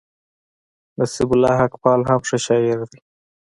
نصيب 0.99 1.29
الله 1.33 1.53
حقپال 1.61 1.99
هم 2.09 2.19
ښه 2.27 2.37
شاعر 2.45 2.79
دئ. 2.91 2.99